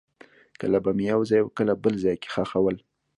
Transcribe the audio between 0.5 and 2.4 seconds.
کله به مې یو ځای او کله بل ځای کې